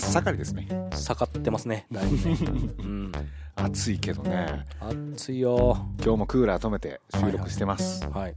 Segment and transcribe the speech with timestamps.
[0.00, 1.86] 真っ盛りですね盛ってますね。
[1.92, 2.36] だいぶね。
[2.78, 3.12] うん。
[3.54, 5.86] 暑いけどね暑いよ。
[6.02, 8.34] 今日もクーラー止めて収録してます、はい。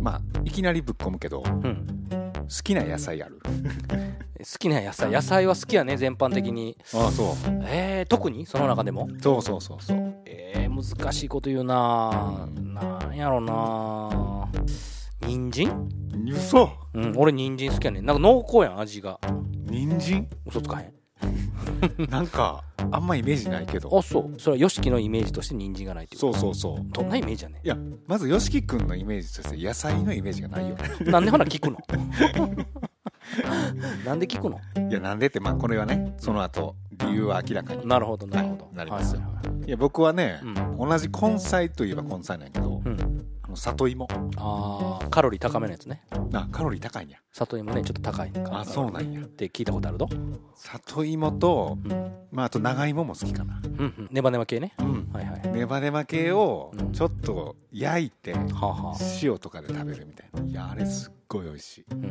[0.00, 1.86] まあいきなりぶっ込むけど好うん。
[2.62, 3.40] きな野菜ある？
[4.38, 6.76] 好きな野菜、野菜は好きやね、全般的に。
[6.94, 8.46] ああそうえー、特に？
[8.46, 9.08] その中でも？
[9.20, 14.48] そうそうそうそうえー、難しいこと言うななんやろな
[15.26, 15.88] 人参？
[16.30, 18.06] 嘘うん、俺人参好きやねん。
[18.06, 19.18] なんか濃厚やん、味が。
[19.70, 20.28] 人参？
[20.46, 20.92] 嘘つかへん。
[22.08, 24.40] なんかあんまイメージないけどあ、そう。
[24.40, 26.32] それはヨシキのイメージとして人参がないってこと？
[26.34, 31.10] そうそうそうどんなイメージやねいやまず YOSHIKI 君のイメージとして野菜のイメージがないよん。
[31.10, 31.78] なんでほな聞くの？
[34.06, 34.60] なんで聞くの？
[34.88, 38.64] いやなんでってまあこれはねその後理由は明らかになるほど、なるほど。
[38.66, 43.07] はいなりますいはいはいいや僕はね、うん同じ根菜といえば根菜なんやけど、うん。
[43.58, 44.08] 里芋。
[44.36, 45.08] あー。
[45.10, 46.02] カロリー高めのやつね。
[46.32, 47.18] あカロリー高いんや。
[47.32, 49.20] 里芋ねちょっと高いあそうなんや。
[49.20, 50.08] って聞いたことあるど
[50.54, 53.60] 里芋と、うん、まあ、あと長芋も好きかな。
[53.64, 54.74] うんうん、ネバネバ系ね。
[54.78, 55.08] うん。
[55.12, 56.92] はいはいネバネバ系をうん。
[56.92, 58.34] ちょっと焼いて
[59.22, 60.42] 塩とかで食べるみたいな。
[60.42, 61.84] いやあれすっごい美味しい。
[61.92, 62.04] うん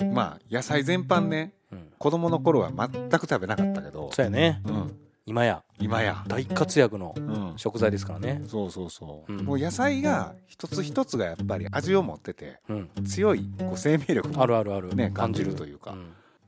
[0.00, 1.84] うんまあ野菜全般ねうんうん。
[1.98, 4.10] 子供の頃は全く食べなかったけど。
[4.12, 4.62] そうやね。
[4.66, 4.96] うん
[5.28, 5.62] 今や。
[5.78, 6.24] 今や。
[6.26, 7.52] 大活躍のうん。
[7.56, 8.42] 食材ですからね。
[8.48, 9.44] そうそうそう、うん。
[9.44, 12.90] もう野菜が一つ一つがやっぱり味を持っててうん。
[13.04, 14.94] 強いこう生命力あるあるある。
[14.94, 15.54] ね感じる。
[15.54, 15.94] というか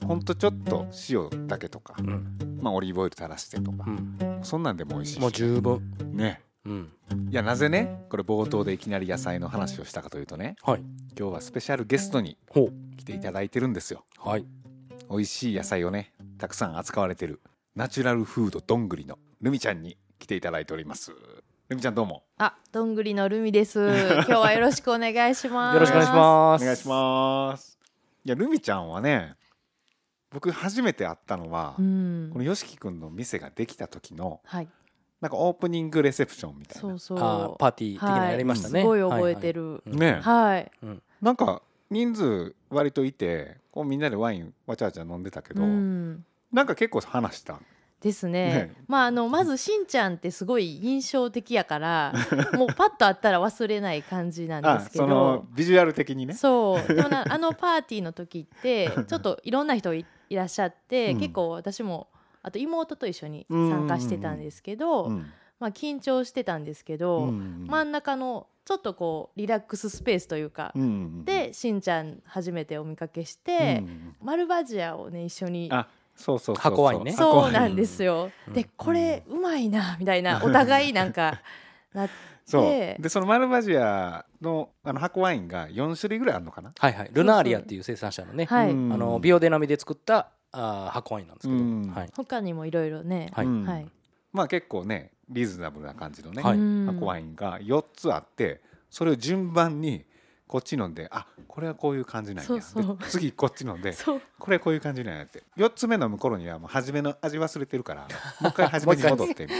[0.02, 2.06] ほんとちょっと塩だけとか、うん。
[2.08, 2.10] う
[2.46, 4.40] んまあ、オリーブオイル垂らしてとかう、ん。
[4.42, 5.20] そんなんでも美味しいし。
[5.20, 5.92] もう十分。
[6.14, 6.40] ね。
[6.64, 6.88] うん。
[7.28, 10.80] いやなぜねこれ冒頭でいきなり野菜の話をしたかというとねはい。
[11.18, 12.38] 今日はスペシャルゲストに
[12.96, 14.04] 来ていただいてるんですよ。
[14.18, 14.46] はい。
[15.10, 17.40] 美味しい野菜をねたくさん扱われてる
[17.76, 21.12] ナチュラルフードどんぐりのルミちゃんに来ていただいております
[21.68, 23.78] ルミちゃんどうもあ、どんぐりのルミです。
[23.86, 25.74] 今日はよろしくお願いします。
[25.74, 27.78] よろしくお願いしますお願いします
[28.24, 29.36] いやルミちゃんはね
[30.30, 32.40] 僕初めて会ったのは、うんこ。
[32.40, 34.68] のよしきくんの店ができた時のはい。
[35.20, 37.18] なんかオープニングレセプションみたいなそうそう。
[37.20, 39.94] あーパーティー的なやりましたねすごい覚えてるる。
[39.96, 40.72] ねはい。
[41.22, 46.24] なんか人数割といてこうみんなでワインわちゃわちゃ飲んでたけど、うん。
[46.52, 47.60] なんか結構話した
[48.00, 48.32] ですね。
[48.32, 48.74] ね。
[48.88, 52.14] まああのまずしんちゃんってすごい印象的やから
[52.56, 56.34] もうパッと会ったら忘れない感じなんですけそのどビジュアル的にね。
[56.34, 56.88] そう。
[56.94, 61.20] でもなあのパーティーの時って ちょっといろんな人いいらっしゃって、うん。
[61.20, 62.08] 結構私も
[62.42, 65.26] あと妹と一緒に参加してたんですけど、うん。
[65.58, 75.86] まあ、緊張してたんですけど、うん真ん中のちょっとこうリラックススペースというか、うんでしんちゃん初めてお見かけして、うんマルバジアをね一緒にあ
[76.20, 76.62] そうそうそうそう。
[76.62, 77.12] 箱ワインね。
[77.12, 81.40] そうなんですよ、うんでこれうまいなみたいなお互いなんか
[81.94, 82.14] なって。
[82.50, 82.62] そう。
[82.62, 86.72] でそのマルバジアのあの箱ワインが4種類ぐらいあるのかな？
[86.76, 87.10] はいはい。
[87.12, 88.92] ルナーリアっていう生産者のねはい、うん。
[88.92, 91.60] あのビオデナミで作ったあー箱ワインなんですけど。
[91.60, 91.92] うん。
[91.94, 92.10] はい。
[92.16, 93.46] 他にもいろいろね、はい。
[93.46, 93.64] うん。
[93.64, 93.86] はい。
[94.32, 96.58] まあ結構ねリーズナブルな感じのね、はい。
[96.58, 96.86] うん。
[96.86, 98.60] 箱ワインが4つあって
[98.90, 100.04] それを順番に
[100.50, 102.48] こっち飲んであこれはこういう感じなんや。
[102.48, 102.98] そうそう。
[102.98, 103.94] で次こっち飲んで
[104.36, 105.44] これこういう感じなんやって。
[105.56, 108.08] 4つ目飲む頃にはもう初めの味忘れてるから
[108.40, 109.58] もう一回初めに戻ってみたい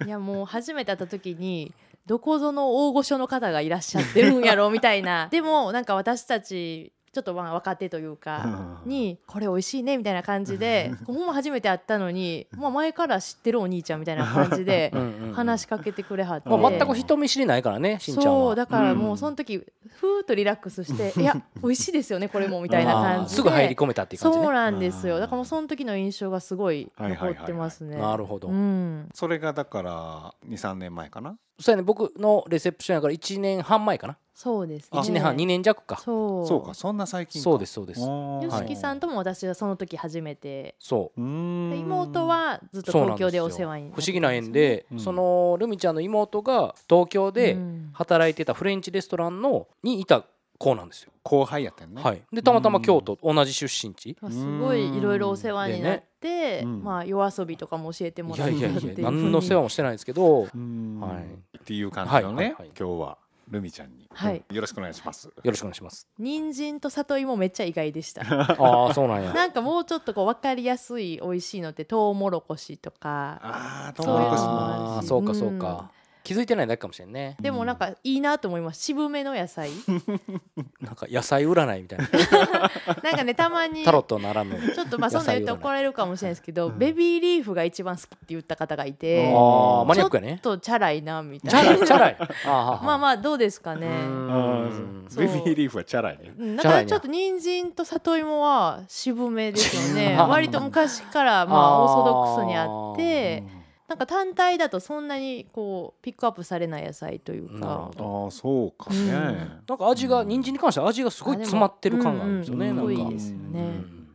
[0.00, 1.72] ないやもう初めて会った時に
[2.04, 5.28] どこぞの大御所の方がいらっしゃってるんやろみたいな。
[5.30, 8.90] でもなんか私たちちょっとまあ若手というかうん。
[8.90, 14.92] にこれ美味しいねみたいな感じでほんま初めて会ったのに、まあ、前から知ってるお兄ちゃんみたいな感じで
[15.32, 18.48] 話しかけてくれはって、まあ、全く人見知りないからねしんちゃんは。
[18.48, 19.16] そうだからもううん。
[19.16, 23.36] その時ふーっとリラックスして「いや美味しいですよねこれも」みたいなあ感じで。
[23.36, 24.44] すーぐ入り込めたっていう感じね。
[24.44, 25.10] そうなんですうん。
[25.14, 27.96] よだからもうその時の印象がすごい残ってますね。
[27.96, 29.08] なるほど、うん。
[29.14, 31.38] それがだから23年前かな？
[31.58, 35.00] そうやね僕のレセプションやから1年半前かなそうですね。
[35.00, 35.96] 1年半2年弱か。
[35.96, 36.46] そう。
[36.46, 37.42] そうかそんな最近か。
[37.42, 38.02] そうですそうです。
[38.02, 40.74] よしきさんとも私はその時初めて。
[40.78, 41.20] そう。
[41.20, 45.00] 妹はずっと東京でお世話になって不思議な縁で、うん。
[45.00, 47.90] そのルミちゃんの妹が東京でうん。
[47.94, 50.22] 働いてたフレンチレストランのにいた
[50.58, 52.02] 子なんですよ、後輩やったよね。
[52.02, 54.18] はい、でたまたま京都同じ出身地。
[54.30, 56.84] すごいいろいろお世話になって、うん。
[56.84, 60.42] まあ夜遊びとかも教えてもいらったやいやいやいう何の世話もしてないんですけど。
[60.42, 60.50] はい。
[61.58, 62.70] っていう感じのね、はいはいはい。
[62.78, 64.44] 今日はルミちゃんに、はい。
[64.50, 65.26] よろしくお願いします。
[65.26, 66.08] よろしくお願いします。
[66.18, 68.22] 人参と里芋めっちゃ意外でした。
[68.26, 69.32] ああそうなんや。
[69.32, 73.40] なんかもうちょっとこう分かりやすい美味しいのってトウモロコシとか。
[73.42, 75.92] ああトウモロコシもああそうかそうか、
[76.26, 77.36] 気づいてないだけかもしれんね。
[77.40, 78.82] でもなんかいいなと思います。
[78.82, 79.70] 渋めの野菜。
[80.82, 82.08] なんか野菜占いみたいな。
[83.00, 86.78] なんかねたまにタロットならぬちょっとまあそんな言って怒られるかもしれないですけど、うん。
[86.78, 90.40] ベビーリーフが一番好きって言った方がいて、ああマニアックやね。
[90.42, 92.16] ちょっとチャラいなみたチャいなラいチャラい。
[92.44, 93.86] あまあまあどうですかね。
[95.16, 96.34] ベビーリーフはチャラいね。
[96.36, 100.16] うんだからちょっと人参と里芋は渋めですよね。
[100.18, 103.55] あ割と昔からまあオーソドックスにあってうん
[103.88, 107.90] なんか単体だとそんなにこうピックアップされない野菜というか。
[107.96, 109.62] ほああそうかね、うん。
[109.68, 113.60] なんか味が人参に関しては味がすごい詰まってる感があるんですよね、うんいいですよね。
[113.60, 114.08] うん。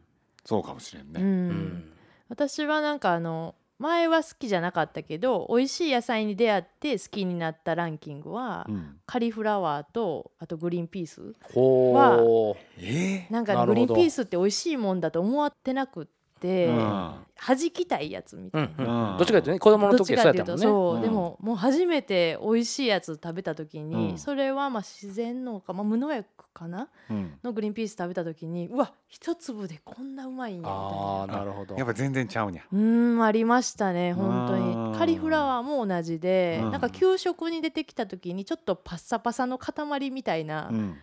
[0.44, 1.26] そうかもしれんね、うん。
[1.26, 1.92] うん。
[2.28, 8.98] 私はなんかあの前は好きじゃなかったけど美味しい野菜に出会って好きになったランキングは、うん。
[9.06, 16.12] カリフラワーとあとグリーンピースほえなんかグリーンピースって美味しいもんだと思ってなくって、
[16.48, 17.14] うん。
[17.36, 18.68] 弾きたいやつみたいな。
[18.68, 19.12] う、うん。
[19.12, 19.18] うん。
[19.18, 20.64] どっちかというとね子供の時かっていうとそうやったもんね。
[20.64, 21.02] そう、うん。
[21.02, 24.18] でももう初めて美味しいやつ食べた時に、うん。
[24.18, 26.90] それはまあ自然農家、まあ、無農薬かな？
[27.10, 27.34] うん。
[27.44, 31.76] のグリーンピース食べた時にうわ一粒でこんなうまいんやみたいああななるほど。
[31.76, 32.64] やっぱ全然ちゃうんや。
[32.72, 34.98] うーんありましたね本当うんに。
[34.98, 36.72] カリフラワーも同じで、うん。
[36.72, 40.98] なんか給食に出てきた時にちょっとパッサパサの塊みたいな、いうん。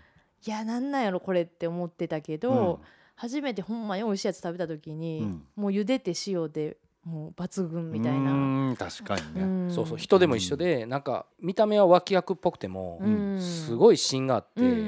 [0.44, 2.80] やなんなんやろこれって思ってたけど、
[3.18, 5.42] 初めてほんまに美味しいやつ食べた時に、うん。
[5.56, 8.30] もう茹でて塩でもう抜群みたいな。
[8.32, 8.34] う
[8.70, 9.70] ん確かにね、ん。
[9.72, 13.40] そうそう人でも一緒でなんか見た目は脇役っぽくてもうん。
[13.42, 14.78] すごい芯があってうんうんう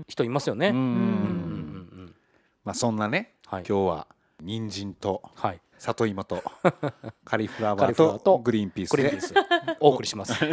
[0.00, 0.04] ん。
[0.06, 0.68] 人いますよね。
[0.68, 0.98] うんうんうんうん。
[0.98, 2.14] うん
[2.62, 3.64] まあそんなねはい。
[3.66, 4.06] 今日は
[4.42, 5.60] 人参とはい。
[5.78, 6.42] 里芋と
[7.24, 8.96] カリフラワーととグリーンピース。
[8.96, 9.18] で
[9.80, 10.34] お送りします。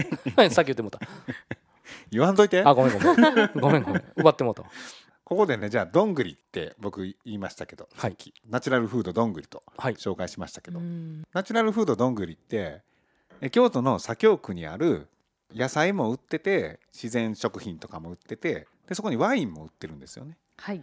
[0.51, 0.99] さっき言ってもうた。
[2.11, 2.63] 言わんといて。
[2.63, 3.15] あごめんごめん。
[3.59, 4.03] ごめんごめん。
[4.15, 4.61] 奪ってもうた。
[4.61, 4.67] わ
[5.25, 8.11] ここでねじゃあどんぐりって僕言いましたけど、はい。
[8.11, 9.95] さっきナチュラルフードどんぐりとはい。
[9.95, 11.23] 紹介しましたけど、うん。
[11.33, 12.81] ナチュラルフードどんぐりって
[13.41, 15.07] え京都の左京区にある
[15.53, 20.37] 野菜も売ってて自然食品とかも売っててでそこにワインも売ってるんですよね。
[20.57, 20.81] はい。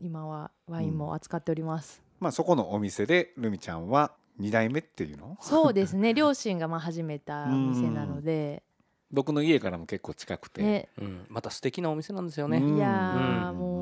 [0.00, 5.36] 今はワインも扱っております、まあそこのお店でルミちゃんは2代目っていうの？
[5.40, 6.12] そうですね。
[6.14, 8.64] 両親がまあ始めたお店なので、
[9.12, 10.88] 僕の家からも結構近くて、ね。
[11.00, 11.26] うん。
[11.28, 12.58] また素敵なお店なんですよね。
[12.58, 12.76] うん。
[12.76, 13.58] いやーうん。
[13.58, 13.73] もう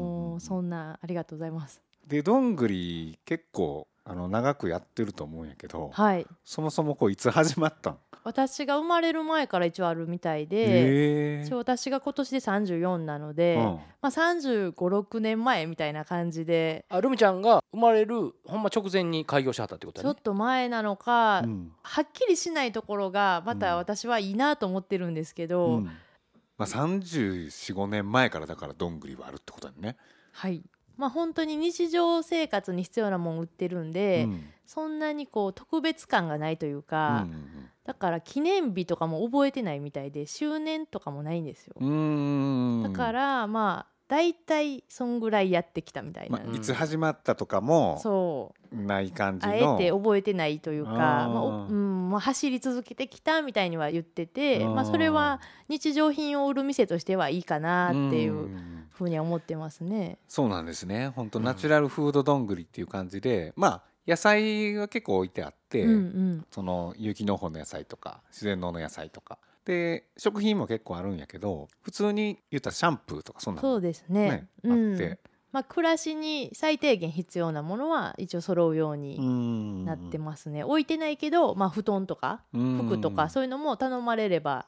[0.43, 1.81] そんなありがとうございます。
[2.07, 6.27] でどんぐり結構あの長くやってると思うんやけど、はい。
[6.45, 7.99] そもそもこういつ始まったん？
[8.25, 13.63] 私が生まれる前から一応あるみたいで、へ一応私が今年で34なので、うん。
[13.63, 16.85] まあ、3 5 6年前みたいな感じで。
[16.89, 21.73] あルミちゃんが生まれるほんま直前に開業しはったってことちょっと前なのか、うん。
[21.83, 25.85] はっきりしないところがまた私はいいなと思ってるんですけど、うん。
[26.59, 29.97] まあ、345年前からだからどんぐりはあるってことだよね。
[30.33, 30.63] はい。
[30.97, 34.45] まあ本当に日常生活に必要なもん売ってるんで、うん。
[34.67, 37.27] そんなにこう特別感がないというか、
[37.85, 42.93] だから記念日とかも覚えてないみたいで周年とかもないんですよ、うんうんうん。
[42.93, 48.77] だからまあ大体そんぐらいやってきたみたいな、まあ、いつ始まったとかもそう。
[48.77, 58.87] ない感じあのえて覚えてないというかまあおうんまあ、走り続けてきたみたいには言っててまあ、それは日常品を売る店としてはいいかなっていううん。
[58.91, 60.19] ふうには思ってますね。
[60.29, 61.09] そうなんですね。
[61.09, 66.47] 本当ナチュラルフードどんぐりっていう感じで、まあ野菜が結構置いてあって、うんうん。
[66.51, 74.29] その有機農法の野菜とか自然農の野菜とかで食品も結構あるんやけど普通に言ったらシャンプーとかそんなのそうですね。
[74.29, 75.19] ねうんあって。
[75.53, 84.67] まあ、暮らしに最低限必要なものは一応揃うようになってますね、置いてないけど、まあ、布団とか服とかそういうのも頼まれれば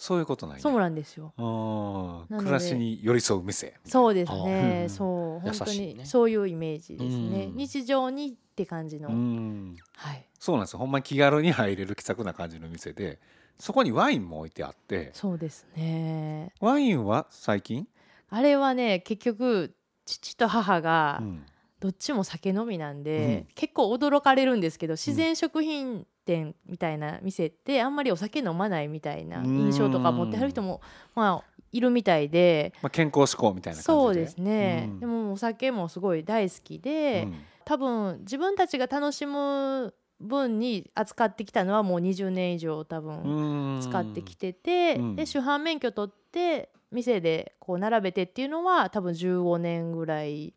[0.00, 1.34] そういうことないねそうなんですよ。
[1.36, 3.74] 暮らしに寄り添う店。
[3.84, 4.88] そうですあねー。
[4.88, 7.48] そう本当にそういうイメージですね。
[7.50, 7.56] うん。
[7.56, 9.76] 日常にって感じの、うん。
[9.96, 10.26] はい。
[10.38, 10.78] そうなんですよ。
[10.78, 13.20] ほんまに気軽に入れる気さくな感じの店で
[13.60, 16.52] そこにワインも置いてあってそうですね。
[16.60, 17.86] ワインは最近、
[18.28, 19.74] あれはね結局
[20.06, 21.46] 父と母がうん。
[21.80, 23.54] どっちも酒飲みなんで、うん。
[23.54, 30.82] 結構驚かれるんですけど自然食品店みたいな店ってあんまりお酒飲まないみたいな印象とか持ってはる人も
[31.14, 33.84] まあいるみたいでまあ、健康志向みたいな感じで。
[33.84, 35.00] そうですね、うん。
[35.00, 37.44] でもお酒もすごい大好きで、うん。
[37.64, 45.16] 多分自分たちが楽しむ分に扱ってきたのはもう20年以上多分使ってきてて、うん。
[45.16, 50.54] で主犯免許取って店でこう並べてっていうのは多分15年ぐらい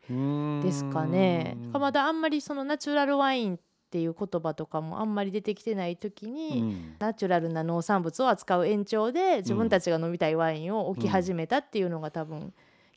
[0.62, 1.56] ですかね。
[1.72, 3.58] まだあんまりそのナチュラルワインっ
[3.94, 12.52] っていう言葉とかもあんまり出てきてない時に、うん、ナチュラルな農産物を扱う延長で自分たちが飲みたいワインを置き始めたっていうのが多分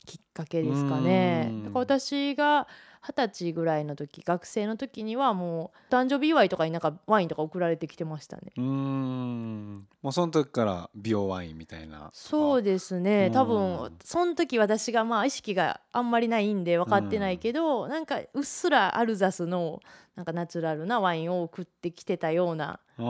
[0.06, 1.52] きっかけですかね。
[1.66, 2.68] だから私が
[3.02, 8.52] 二十歳ぐらいの時学生の時にはもう誕生日祝いとかになんかワインとか送られてきてましたね。
[8.58, 9.88] うん。
[10.02, 13.32] もうその時から美容ワインみたいなそうですね。
[13.32, 19.80] 多分その時私がまあ意識があんまりないんで分かってないけどなんかうっすらアルザスの
[20.16, 23.02] なんかナチュラルなワインを送ってきてたようなイ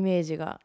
[0.00, 0.60] メージが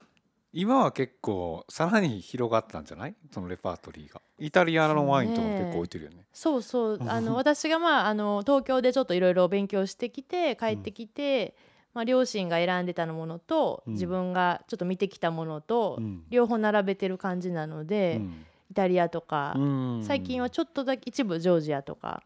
[0.53, 3.15] 今は結構さらに広がったんじゃない？
[3.31, 4.21] そのレパートリーが。
[4.37, 6.25] イタリアのワインとか結構置いてるよね。
[6.33, 6.99] そうそう。
[7.07, 18.45] あの 私がまああの東京でちょっといろいろ勉強してきて帰ってきて、うん、まあ、両親が選んでたものと、自分がちょっと見てきたものと、両方並べてる感じなので、うん。
[18.71, 19.53] イタリアとか、
[20.01, 22.23] 最近はちょっとだけ一部ジョージアとか、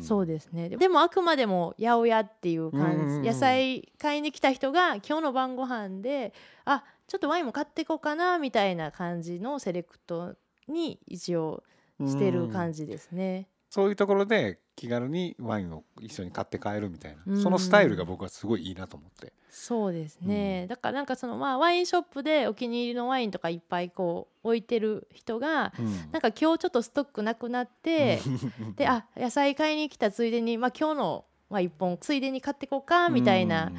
[0.00, 0.70] そうですね。
[0.70, 6.32] でもあくまでも八百屋っていう感じ、野菜買いに来た人が今日の晩ご飯で
[6.64, 10.34] あちょっとワインも買っていこうかなみたいな感じのセレクト
[10.68, 11.62] に一応
[12.00, 13.48] してる感じですね。
[13.70, 19.32] そういうところで気軽にワインを一緒に買って帰るみたいな、そのスタイルが僕はすごいいいなと思って。
[19.50, 28.18] そうですね、うん、だからなんかそのまあワインショップでお気に入りのワインとかいっぱいこう置いてる人が、うん、なんか今日ちょっとストックなくなって
[28.74, 33.70] であ野菜買いに来たついでに、まあ、今日の、まあ、1本ついでに買ってこうかみたいな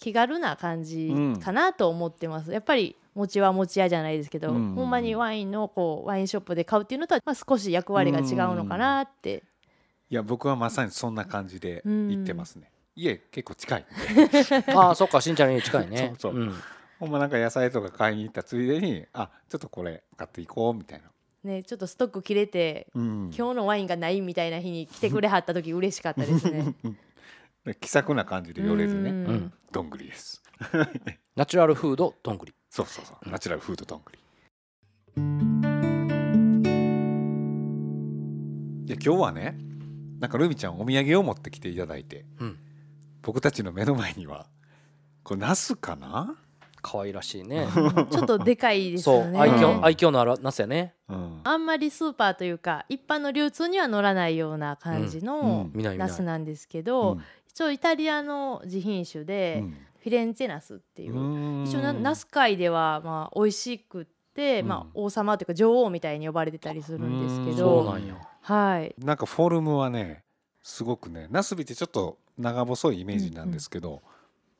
[0.00, 2.50] 気軽な感じかなと思ってます。
[2.50, 8.26] やっぱり餅は餅屋じゃないですけど、うん、ほんまにワインのこうワインショップで買うっていうのとは、まあ、少し役割が違う
[8.56, 9.44] のかなって。
[10.08, 12.72] いや僕はまさにそんな感じで行ってますね。
[12.96, 13.86] 家結構近い
[14.74, 16.14] ああそっかしんちゃんの家近いね。
[16.18, 16.54] そうそう、うん、
[16.98, 21.10] ほんまなんか野菜とか買いに行ったついでにあちょっとこれ買っていこうみたいな。
[21.44, 26.74] ね、ちょっとストック切れて、うん、今日のワインがないみたいな日に来てくれはった時嬉しかったですね。
[27.80, 30.42] 気さくな感じで寄れずね、うん、どんぐりです。
[31.36, 32.54] ナチュラルフードどんぐり。
[32.70, 33.30] そうそうそう。
[33.30, 34.18] ナチュラルフードどんぐり。
[38.86, 39.58] で今日はね
[40.20, 42.58] なんかルミちゃんお土産を持ってきていただいて、うん、
[43.22, 44.46] 僕たちの目の前には
[45.22, 46.36] これナスかな？
[46.82, 47.68] 可愛らしいね。
[48.10, 49.38] ちょっとでかいですよね。
[49.38, 57.18] 愛嬌愛嬌のあるナスやね、うん、あんまりスーパーというか一般の流通には乗らないような感じのナスなんですけど、
[57.52, 59.64] 一応イタリアの自品種で、
[59.98, 64.04] フィレンツェナスっていう一応ナス界ではまあ美味しくっ
[64.34, 68.14] て、まあ、王様というか女王みたいに呼ばれてたりするんですけどそうなんや。
[68.42, 68.94] はい。
[68.98, 70.24] なんかフォルムはね
[70.62, 74.00] すごくねナスビってちょっと長細いイメージなんですけど、うんうん、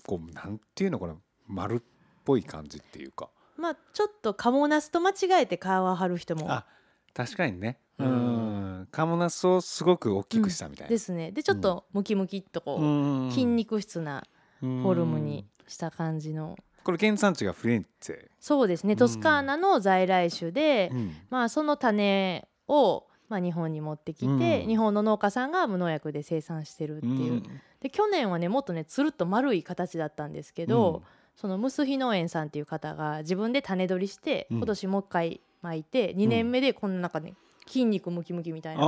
[0.06, 1.14] こうなんていうのこれ
[1.46, 1.82] 丸っ
[2.24, 3.30] ぽい感じっていうか。
[3.56, 6.66] まあちょっとカモナスと間違えて皮を張る人もあ
[7.14, 8.88] 確かにねうん。
[8.90, 11.32] カモナスをすごく大きくしたみたいな、うん、ですね。
[11.32, 14.24] でちょっとムキムキっとこう筋肉質な
[14.60, 16.56] フォルムにした感じの。
[16.82, 18.28] これ原産地がフレンツェ。
[18.40, 18.96] そうですね。
[18.96, 27.42] トスカーナの在来種で、うん、まあ、その種を、まあ、日本に持ってきて、うん、日本の農家さんが無農薬で生産してるっていう、うん、
[27.80, 31.02] で去年はねもっとねつるっと丸い形だったんですけど、
[31.36, 37.34] そのムスヒ農園さんっていう方が自分で種取りして今年もう一回巻いて、2年目でこの中で
[37.70, 38.82] 筋肉ムキムキみたいな。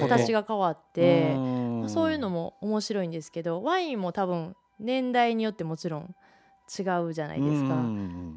[0.00, 6.14] 形が変わってまあ、そういうのも面白いんですけどワインも多分年代によってもちろん
[6.66, 7.74] 違うじゃないですか。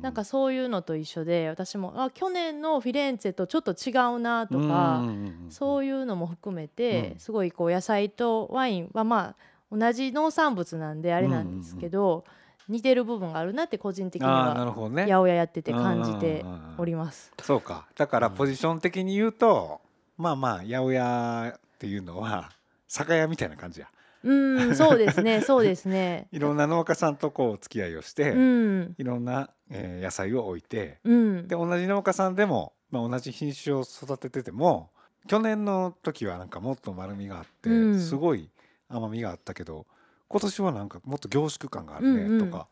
[0.02, 5.04] なんかそういうのと一緒で私もあ去年のフィレンツェとちょっと違うなとか
[5.50, 12.26] そういうのも含めてすごいこう野菜とワインはまあ同じ農産物なんであれなんですけど
[12.70, 16.46] 似てる部分があるなって個人的には八百屋やってて感じて
[16.78, 17.32] おります。
[17.42, 17.88] そうか。
[17.96, 19.82] だからポジション的に言うと
[20.18, 22.52] まあまあ八百屋っていうのは
[22.88, 23.88] 酒屋みたいな感じや。
[24.24, 26.28] うんそうですね そうですね。
[26.32, 34.90] いろんな農家さんとこうお付き合いをして、うん、いろんな、えー、野菜を置いて、うん、で同じ農家さんでも、まあ、同じ品種を育ててても
[35.28, 38.50] 去年の時はなんかもっと丸みがあって、うん、すごい
[38.90, 39.86] 甘みがあったけど
[40.30, 42.68] 今年はなんかもっと凝縮感があるね、うんうん、とか。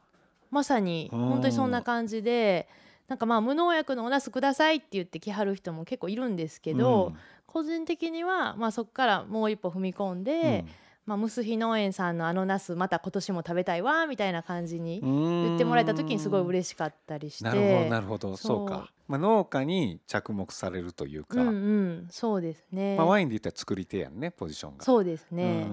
[0.51, 2.67] まさに本当にそんな感じで
[3.07, 7.13] なんかまあ無農薬のおナスくださいって言って来はる人も結構いるんですけど、
[7.45, 10.65] 個人的にはまあそこからもう一歩踏み込んで、
[11.05, 17.43] まあ、ムスヒ農園さんのあのナスまた今年も食べたいわみたいな感じに言ってもらえた時にすごい嬉しかったりして。
[17.43, 18.37] なるほどなるほど。
[18.37, 18.65] そう。
[18.65, 24.83] か、まあ、農家に着目されるというか、うんうん、そうですね、まあ、ワインで言ったら作り手やんねポジションが。
[24.83, 25.67] そうですね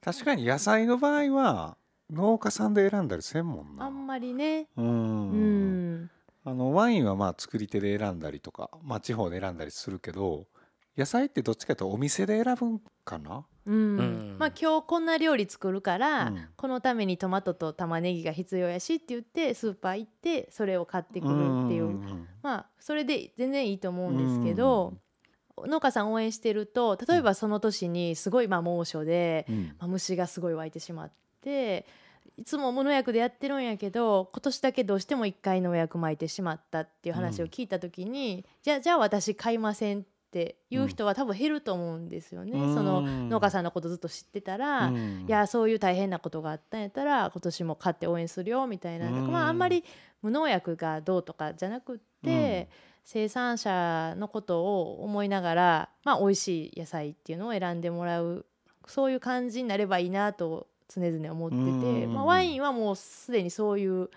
[0.00, 1.76] 確かに野菜の場合は
[2.10, 4.68] 農家さんで選んだりせんもんなあんまりね。
[4.76, 6.10] うん。
[6.44, 10.46] あのワインはまあ作り手で選んだりとか、まあ、地方で選んだりするけど
[10.96, 13.44] 野菜ってどっちかというとお店で選ぶんかな？
[13.66, 13.74] うん。
[13.74, 14.36] うん。
[14.38, 16.48] まあ今日こんな料理作るから、うん。
[16.56, 21.32] このためにトマトと玉ねぎが必要やしって言ってスーパー行ってそれを買ってくる
[21.66, 24.94] っていう、んまあそれで全然いいと思うんですけど、
[25.66, 29.64] 農家さん応援してると例えばその年にすごいまあ猛暑で、うん。
[29.78, 31.10] まあ、虫がすごい湧いてしまっ
[31.42, 31.86] て
[32.36, 42.52] いつも無農薬でやってるんやけど今年だけどうしても1回農薬撒いてしまったっていう話を聞いた時に、じゃあじゃあ私買いませんっていう人は多分減ると思うんですよね。
[42.52, 42.74] うん。
[42.74, 45.24] その農家さんのことずっと知ってたら、うん。
[45.26, 49.32] いやそういう大変なことがあったんやったら今年も買って応援するよみたいな、うん。
[49.32, 49.82] まあ、あんまり
[50.22, 52.68] 無農薬がどうとかじゃなくって、
[53.04, 58.44] 生産者のことを思いながら、まあ、美味しい野菜っていうのを選んでもらう
[58.86, 61.62] そういう感じになればいいなと常々思ってて、
[62.04, 64.08] うんまあ、ワインはもうすでにそういう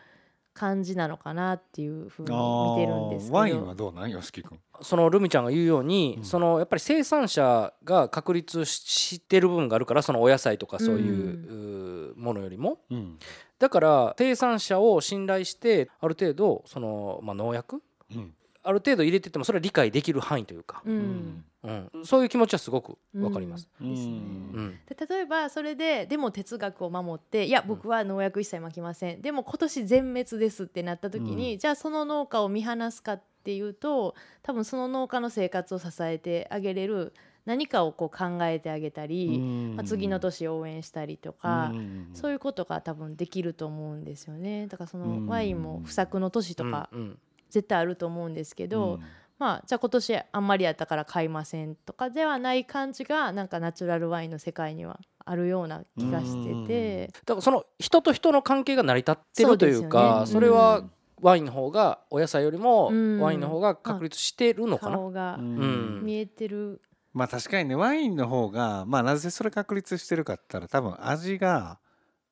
[0.53, 3.37] 感じなのかなっていうふうに見てるんですけど。
[3.37, 4.59] ワインはどうなんよしき君？
[4.81, 6.25] そのルミちゃんが言うように、うん。
[6.25, 12.79] そのやっぱり生産者が確立ししてる部分があるからそのお野菜とかそういう,、ものよりも。
[12.89, 13.17] うん。
[13.59, 17.81] だから生産者を信頼してある程度その、まあ、農薬
[18.13, 21.43] うんある程度入れててもそれは理解できる範囲というか、うん。
[21.63, 23.69] うん、そういう気持ちはすごくわかります。
[23.79, 23.89] うん。
[23.89, 24.13] ですね。
[24.13, 24.79] うん。
[24.87, 31.59] で例えばそれででも哲学を守っていや僕は農薬一切まきません、でも今年全滅ですってなった時に、うん。
[31.59, 37.13] じゃあその農家を見放すかっていうと多分その農家の生活を支えてあげれる
[37.45, 39.39] 何かをこう考えてあげたり、
[39.75, 41.73] まあ、次の年応援したりとか、
[42.13, 44.67] そういうことが多分できると思うんですよね。
[44.67, 45.25] だからそうん。
[45.25, 47.19] のワインも不作の年とかうん
[47.51, 48.99] 絶対あると思うんですけど、
[49.37, 60.41] まあじゃあ今年あんまりやったから買いませんとかではない感じがなんかナチュラルワインの世界にはあるような気がしてて、だからその人と人の関係が成り立ってるというかそ,、ね。
[60.41, 60.83] れは
[61.21, 63.19] ワインの方がお野菜よりもうん。
[63.19, 64.95] ワインの方が確立してるのかな？
[64.97, 66.03] 顔がん。
[66.03, 66.81] 見えてる、
[67.13, 71.79] まあ確かにねワインの方がまあなぜそれ確立してるかって言ったら多分味が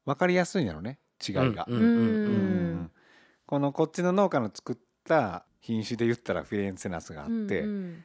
[0.05, 2.01] 分かりやすいんやろね違いが、うんうんうんう
[2.83, 2.91] ん。
[3.45, 4.75] このこっちの農家の作っ
[5.09, 8.03] た品種で言ったらフィレンツェナスがあって、うんうん。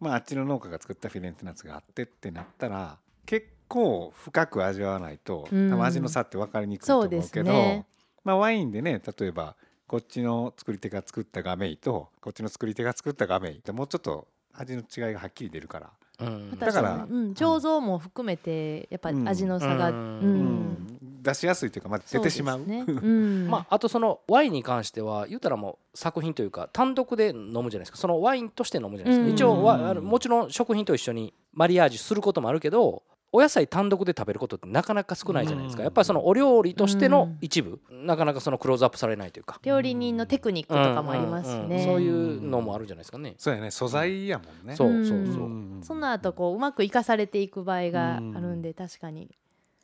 [0.00, 5.70] まああっちの農家が作ったフィレンツェナスがあってってなったら結構深く味わわないと、うん。
[5.70, 7.86] 多分味の差って分かりにくいと思うけどそうですね。
[8.24, 9.56] まあワインでね例えば
[9.86, 15.90] こっちの作り手が作ったガメイとこっちの作り手が作ったガメイってもうちょっと味の違いがはっきり出るから、
[16.26, 16.58] うん。
[16.58, 20.24] だからそうん、醸造も含めてやっぱ味の差が、ううんん。
[20.24, 22.64] うん出しやすいというか、まあ、出てしまう。
[22.64, 23.48] ねうん。
[23.48, 27.98] まあ、あとそのワインに関しては言ったらもう作品というか単独で飲むじゃないですか。
[27.98, 29.32] そのワインとして飲むじゃないですか、うん。
[29.32, 35.84] 一応はあのもちろん食品と一緒にマリアージュすることもあるけどお野菜単独で食べることってなかなか少ないじゃないですか、うん。
[35.84, 41.66] やっぱりそのお料理としての一部、なかなかそのクローズアップされないというか、料理人のテクニックとかもありますしね、うん。
[41.66, 45.06] うんうんそういうのもあるじゃないですかね、そうやね素材やもんね、そううん。
[45.06, 49.28] そうそう、んその後こううまく生かされていく場合があるんで確かに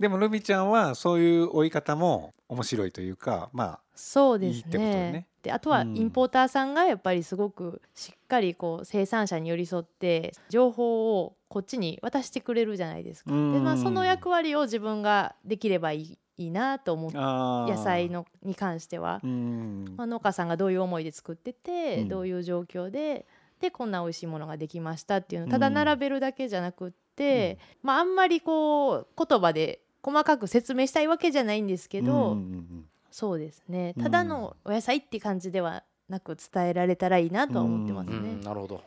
[0.03, 5.13] でもルミちゃんはそういう追い方も面白いというかまあそうですいいってことよね。
[5.13, 5.97] ねであとはうん。
[5.97, 13.31] インポーターさんがやっぱりすごくしっかりこう生産者に寄り添って情報をこっちに渡してくれるじゃないですか。
[13.31, 13.63] でうん。
[13.63, 19.95] まあ、その役割を自分ができればいいいいなと思って野菜のに関しては、うん。
[19.97, 22.09] まあ、農家さんがどういう思いで作ってて、うん。
[22.09, 23.27] どういう状況で
[23.61, 33.93] でこんな美味しいものができましたっていうのをただ並べるだけじゃなくって、まあ、あんまりこう言葉で細かく説明したいわけじゃないんですけど、うんうんうんそうですね。
[33.95, 34.03] うん。
[34.03, 38.19] ただのお野菜って感じではなく伝えられたらいいなとは思ってますうね。
[38.37, 38.83] んなるほど。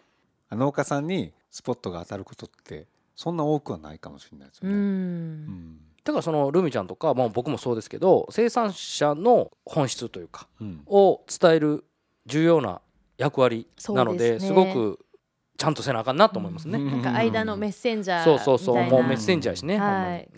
[0.51, 4.78] 農家さんにスポットが当たることってそんな多くはないかもしれないですようね。
[5.47, 5.47] う
[6.04, 10.82] だからそのルミちゃんとか、まあ、僕もそうですけど生産者の本質というかうん。
[10.88, 11.86] を伝える
[12.25, 12.82] 重要な
[13.17, 14.39] 役割なのでね。
[14.39, 15.06] すごく
[15.57, 16.77] ちゃんとせなあかんなと思いますね。
[16.79, 16.91] うん。
[16.91, 18.57] なんか間のメッセンジャーみたいなそう。
[18.59, 20.29] そうそうもうメッセンジャーやしね、はい。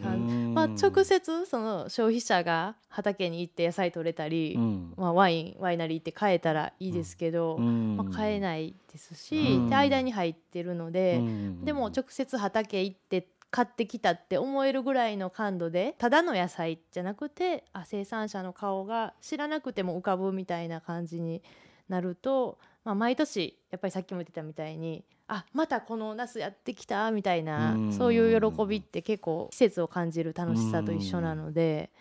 [0.53, 4.93] まあ、直接その消費者が畑に行って野菜取れたり、うん。
[4.95, 7.97] まあ、ワインワイナリーって買えたらいいですけど、うん。
[7.97, 9.69] まあ、買えないですし、うん。
[9.69, 11.65] で間に入ってるので、うん。
[11.65, 21.41] でも直接畑行って買ってきたって思えるぐらいの感度でただの野菜じゃなくてあ生産者の顔が知らなくても浮かぶみたいな感じに
[21.89, 27.93] なると、まあ、毎年やっぱりさっきも言ってたみたいにあまたこのナスやってきたみたいなうん。
[27.93, 31.91] そういう喜びって結構季節を感じる楽しさと一緒なので。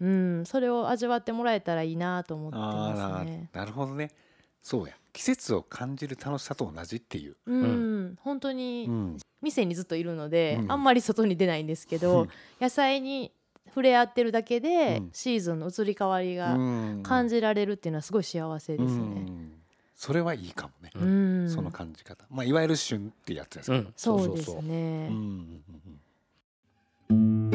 [0.00, 3.48] うん、それを味わってもらえたらいいなと思ってますね。
[3.52, 4.10] なるほどね。
[4.60, 4.94] そうや。
[5.12, 9.18] 季節を感じる楽しさと同じっていう、うん、本当にうん。
[9.40, 10.72] 店にずっといるので、うん。
[10.72, 12.26] あんまり外に出ないんですけど、
[12.60, 13.32] 野菜に
[13.72, 15.10] 触れ合ってるだけで、うん。
[15.12, 17.02] シーズンの移り変わりがうん。
[17.02, 18.98] 感じられるっていうのはすごい幸せですね。
[18.98, 19.52] うん。
[19.94, 21.50] それはいいかもね、うん。
[21.50, 22.24] その感じ方。
[22.30, 23.92] まあいわゆる旬ってやつですけど、うん。
[23.96, 25.08] そうですね。
[25.10, 25.62] うんうん
[27.10, 27.52] うん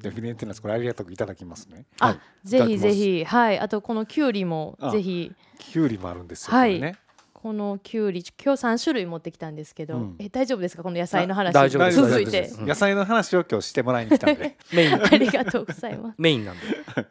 [0.00, 1.84] でフィレンティナスこれありがたくいただきますね。
[1.98, 2.20] あ、はい。
[2.44, 3.24] ぜひぜいひ。
[3.24, 3.58] はい。
[3.58, 5.32] あとこのきゅうりもあぜひ。
[5.58, 6.80] きゅうりもあるんですよ、はい。
[6.80, 6.94] ね
[7.40, 10.16] このきゅうり今日3種類持ってきたんですけど、うん。
[10.18, 10.82] え大丈夫ですか？
[10.82, 11.54] この野菜の話。
[11.54, 12.00] 大丈夫です。
[12.00, 12.50] 続いて。
[12.58, 14.56] 野菜の話を今日してもらいに来たんで。
[14.74, 14.94] メイン。
[15.04, 16.16] ありがとうございます。
[16.18, 16.62] メインなんで。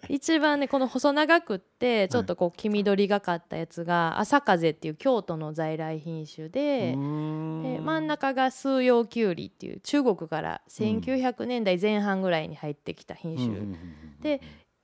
[0.10, 13.78] 一番ねこの細長くってちょっとこう黄緑がかったやつが朝風っていう京都の在来品種で,、で真ん中が数葉きゅうりっていう中国から1900年代前半ぐらいに入ってきた品種、
[14.22, 14.42] で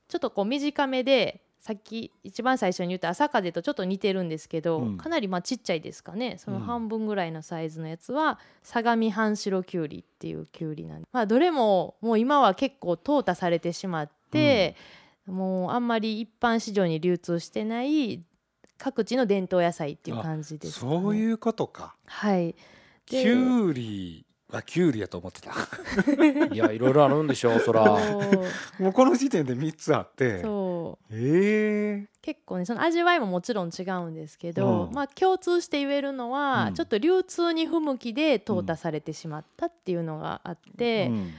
[0.08, 4.98] ちょっとこう短めでさっき一番最初に言った朝風とちょっと似てるんですけど、うん。
[4.98, 6.36] かなりまあちっちゃいですかね。
[6.36, 14.76] そのうん半分ぐらいのサイズのやつは相模半白きゅうりっていうきゅうりなんで、まあ、どれももう今は結構淘汰されてしまって、
[15.26, 18.22] もうあんまり一般市場に流通してない
[18.76, 21.96] 各地の伝統野菜っていう感じですかね、そういうことか。
[22.04, 22.54] はい。
[23.06, 25.52] きゅうりはきゅうりやと思ってた。
[26.54, 27.84] いやいろいろあるんでしょう そら。
[28.78, 30.42] もうこの時点で3つあって。
[30.42, 31.14] そう。
[31.14, 32.08] ええ。
[32.22, 34.94] 結構ねその味わいももちろん違うんですけど、うん。
[34.94, 36.74] まあ共通して言えるのは、うん。
[36.74, 41.30] ちょっと流通に不向きで淘汰されてしまったっていうのがあって、うん。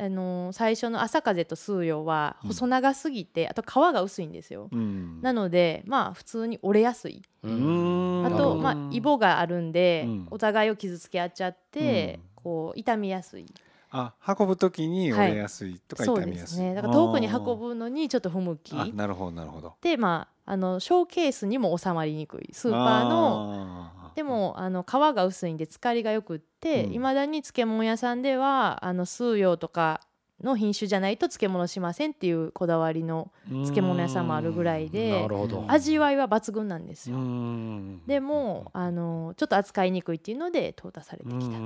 [0.00, 4.68] あのー最初の朝風と数葉はうん細長すぎて、あと皮が薄いんですよ。
[4.70, 5.20] うん。
[5.22, 7.22] なのでまあ普通に折れやすい。
[7.42, 8.26] ううん。
[8.26, 10.26] あと、まあ、イボがあるんで、うん。
[10.30, 13.46] お互いを傷つけ合っちゃって、うんこう傷みやすい。
[13.90, 16.74] あ運ぶ時に折れやすいとかそう痛みやすい、ですね。
[16.74, 19.74] だから遠くに運ぶのにちょっと不向きなるほどなるほど。
[19.80, 22.50] でまああのショーケースにも収まりにくい。
[22.52, 23.90] スーパーの。
[24.14, 26.92] でもあの皮が薄いんで漬かりがよくってうん。
[26.94, 30.00] いま、未だに漬物屋さんではあの数葉とか
[30.42, 35.26] の品種じゃないと漬物しませんっていうこだわりの漬物屋さんもあるぐらいで
[35.66, 37.18] 味わいは抜群なんですうよ。
[37.18, 38.02] ん。
[38.06, 41.58] でもあのちょっと扱いにくいっていうので淘汰されてきた。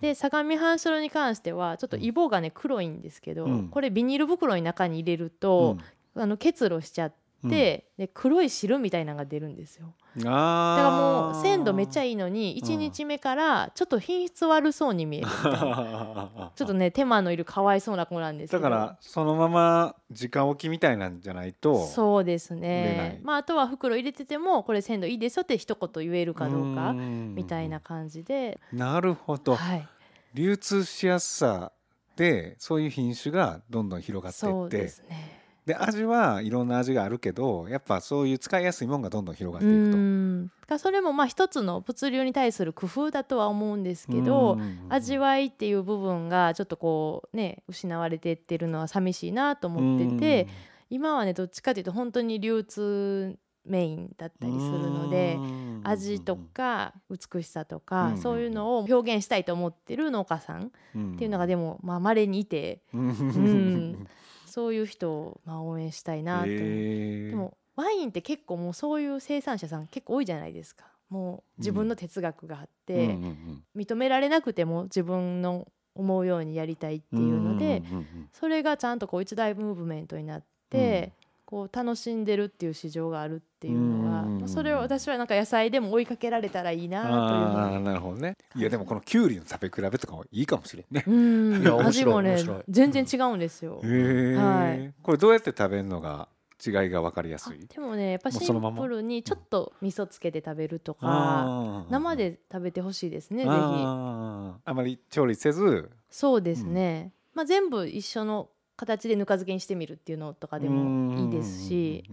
[0.00, 3.68] で相模半白に関してはちょっとイボがね黒いんですけど、うん。
[3.68, 5.78] これビニール袋の中に入れると、
[6.16, 9.94] あの結露しちゃって、で黒い汁みたいなのが出るんですよ。
[10.16, 10.90] うん、だあから
[11.34, 18.62] もう鮮度めっちゃいいいのに1日目からちょっと品質悪そうに見える ちょっとね手間のいるかわいそうな子なんですけど。
[18.62, 23.20] だからそのまま時間置きみたいなんじゃないとそうですね。
[23.22, 27.34] まああとは袋入れててもこれ鮮度いいですよって一言言えるかどうかん。
[27.34, 28.58] みたいな感じで。
[28.72, 29.88] なるほど、はい。
[30.34, 31.72] 流通しやすさ
[32.16, 40.78] でそういう品種がどんどん広がっていそうってですねで味はいろんな味があるけどやっぱそういう使いやすいものがどんどん広がってういくと。
[40.78, 50.48] それもまあ一つの物流に対する工夫だとは思うんですけど味わいっていう部分がちょっとこうね失われてってるのは寂しいなと思ってて
[50.88, 55.38] 今はねどっちかというと本当に流通メインだったりするので
[55.84, 60.70] 味とか美しさとかうんそういうのを表現したいと思ってる農家さんっ
[61.18, 62.82] ていうのがでもまあ稀にいて。
[62.94, 64.06] うんん
[64.50, 66.54] そういう人をまあ応援したいなと思う。
[66.54, 67.30] へー。
[67.30, 70.84] でもワインって結構もうそういう生産者さん結構多いじゃないですか。
[71.08, 81.12] もう自分の哲学があって、うんうん認められなくても自分の思うようにやりたいっていうので、うんうんそれがちゃんとこう一大ムーブメントになって、
[81.50, 87.80] こう楽しんでるっていう市場があるっていうのは、それを私はなんか野菜でも追いかけられたらいいなというあ。
[87.80, 88.36] なるほどね。
[88.54, 91.02] いやでもこのきゅうりの食べ比べとかもいいかもしれんね。
[91.04, 91.84] うん。
[91.84, 92.36] 味もね
[92.68, 93.80] 全然違うんですよ。
[93.82, 94.94] へえ、はい。
[95.02, 96.28] これどうやって食べるのが
[96.64, 103.50] 違いが分かりやすあいでもねやっぱシンプルにちょっと味噌つけて食べるとか生で食べてほしいですねぜひ。
[103.50, 105.90] あまり調理せず？
[106.10, 108.50] そうですね、まあ全部一緒の
[108.80, 112.04] 形でぬか漬けにしてみるっていうのとかでもいいですし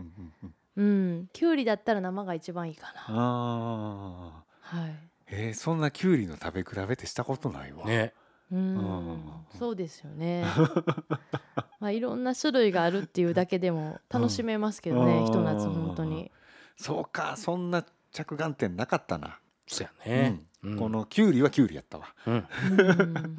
[0.76, 1.30] うん。
[1.32, 3.06] きゅうりだったら生が一番いいかな。
[3.08, 4.90] あはい。
[4.90, 4.94] ー
[5.30, 8.14] えー、そんなきゅうりの食べ比べってしたことないわ、ね。
[8.52, 8.60] うん。
[8.60, 8.82] う
[9.14, 9.24] ん。
[9.58, 10.44] そうですよね。
[11.80, 15.26] まあいろんな種類があるっていうだけでも楽しめますけどね、うん。
[15.26, 16.32] ひと夏本当に。
[16.76, 20.44] そうかそんな着眼点なかったな、そうやね。
[20.64, 20.78] うん。
[20.78, 22.14] このきゅうりはきゅうりやったわ。
[22.28, 22.48] うん。
[22.72, 22.82] うん。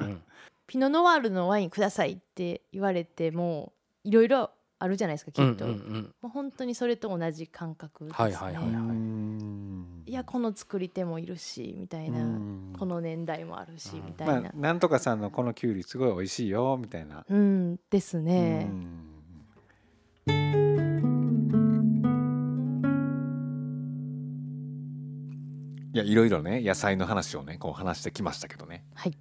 [0.01, 0.23] うん
[0.69, 8.73] ピノノワールのワインくださいって言われてもいろいろあるじゃないですかきっと、うんうんもう本当にそれと同じ感覚ですね、はいはいはいはい。
[8.73, 12.75] うんいやこの作り手もいるしみたいな、うん。
[12.77, 17.25] この年代もあるしうんみたいな、まあなんとかさんのこのきゅうりすごい美味しいよみたいな。
[17.27, 20.69] うんですね、うん。
[25.93, 28.85] いやいろいろね野菜の話をねこう話してきましたけどね。
[28.93, 29.17] はい。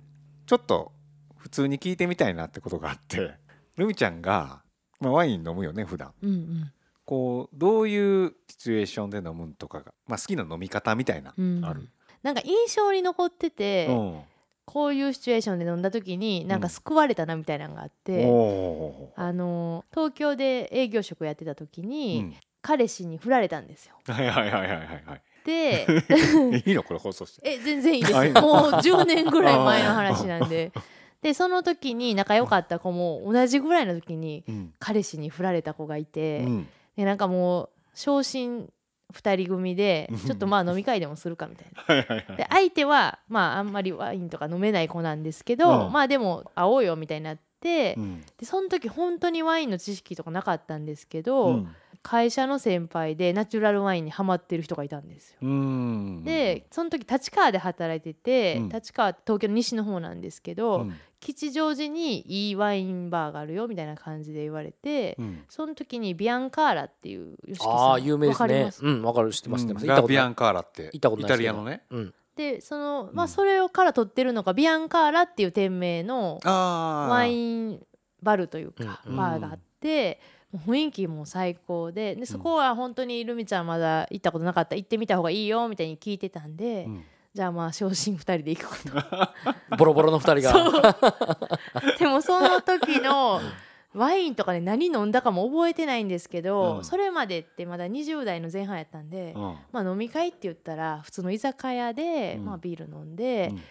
[0.47, 0.93] ちょっと
[1.39, 3.33] 普通に聞いてみたいなってことがあって
[3.77, 4.63] ルミちゃんが
[5.01, 6.13] まあ、ワイン飲むよね普段。
[6.23, 6.73] うんうん。
[7.05, 11.65] こうどういうシチュエーションで飲むんとかが、まあ、好きな飲み方みたいな、うん。
[11.65, 11.89] ある。
[12.23, 14.21] なんか印象に残ってて、うん。
[14.65, 22.35] こういうシチュエーションで飲んだ時になんか救われたなみたいなのがあって、おあの東京で営業職やってた時ーに、うん。
[22.61, 23.95] 彼氏に振られたんですよ。
[24.07, 25.23] はいはいはいはいはいはい。
[25.47, 25.87] で
[26.67, 27.51] いいのこれ放送して。
[27.51, 30.73] え全然いいですもう10年ぐらい前の話なんで
[31.23, 34.75] でその時に仲良かった子も同じぐらいの時にうん。
[34.79, 36.69] 彼氏に振られた子がいて、うん。
[36.97, 38.71] でなんかもう昇進
[39.13, 42.15] 2人組でちょっとまあ飲み会でもするかみたいな。
[42.37, 45.93] で相手はまああんまりワインとか飲めない子なんですけど、うん。
[45.93, 48.25] まあでも会おうよみたいになって、うん。
[48.37, 55.39] でその時本当にワインの知識とかなかったんですけど、うん会社の先輩でナチュラルワインにハマってる人がいたんですよ。
[55.43, 56.23] うん。
[56.25, 58.69] でその時立川で働いてて、うん。
[58.69, 60.95] 立川って東京の西の方なんですけど、うん。
[61.21, 65.43] 吉祥寺にいいワインバーがあるよみたいな感じで言われて、うん。
[65.49, 68.47] その時にビアンカーラっていう吉木さんああ有名ですね。
[68.47, 68.85] わかります？
[68.85, 69.83] うんわかる知ってます知ってます。
[69.83, 69.89] うん。
[69.89, 70.23] 行ったことない。
[70.23, 71.83] ラビアンカーラって行ったことないイタリアのね。
[71.91, 72.15] うん。
[72.37, 77.85] でそのまあうんそれをから取ってるのがビアンカーラっていう店名のワイン
[78.23, 79.17] バルというかうん。
[79.17, 80.21] バーがあって、
[80.53, 87.05] もう雰囲気も最高ででそこは本当にルミちゃんまだ行ったことなかった行ってみた方がいいよみたいに聞いてたんで、うん。
[87.35, 88.77] じゃあまあ昇進2人で行くこ
[89.69, 89.77] と。
[89.77, 90.95] ボロボロの二人が。
[91.99, 93.41] でもその時の
[93.95, 96.85] ワインとかで何飲んだかも覚えてないんですけど、うん。
[96.85, 99.43] それまでってまだ20代の前半やったんで、うん。
[99.73, 102.45] まあ、飲み会って言ったら普通の居酒屋で、うん。
[102.47, 103.63] まあ、ビール飲んで、うん。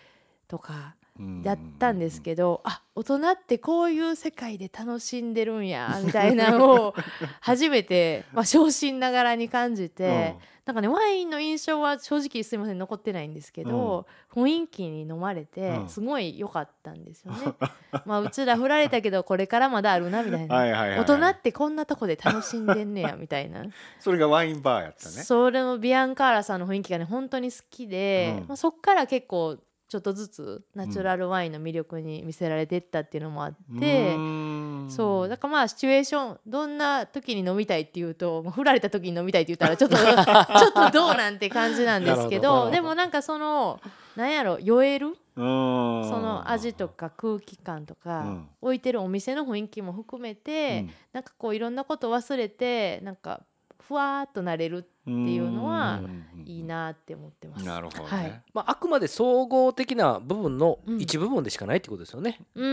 [0.48, 6.96] とかうんやったんですけど、あ大人ってこういう世界で楽しんでるんや みたいなのを
[7.40, 15.90] 初めて、 まあ、昇進ながらに感じて、なんかねワインの印象は正直すいません残ってないんですけど、雰囲気に飲まれてうん。
[15.90, 17.54] すごい良かったんですよね。
[18.06, 21.00] まあうちら振られたけどこれからまだあるなみたいな、はいはいはいはい。
[21.00, 23.64] 大人ってこんなとこで楽しんでんねやみたいな。
[24.00, 25.24] それがワインバーやったね。
[25.24, 28.48] それのビアンカーラさんの雰囲気がね本当に好きで、うん。
[28.48, 34.88] まあ、そっから結構ちょっとずつナチュラルワインの魅力に見せられてったっていうのもあって、うん。
[34.90, 35.30] そう。
[35.30, 42.72] だからまあシチュエーションどんな時に飲みたいっていうと振られた時に飲みたいって言ったらちょっと ちょっとどうなんて感じなんですけどど。
[42.72, 43.80] でもなんかその
[44.18, 45.08] なんやろ酔える？
[45.08, 45.16] うん。
[45.38, 48.50] その味とか空気感とか、うん。
[48.62, 50.94] 置いてるお店の雰囲気も含めて、うん。
[51.14, 53.42] なんかこういろんなこと忘れてなんか
[53.80, 56.02] ふわーっとなれるっていうのは
[56.46, 57.66] いいなって思ってます。
[57.66, 58.24] なるほどはい。
[58.26, 61.02] ねまああくまで総合的な部分のうん。
[61.02, 62.40] 一部分でしかないってことですよね。
[62.56, 62.66] うう